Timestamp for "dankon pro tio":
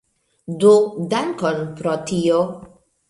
1.13-2.41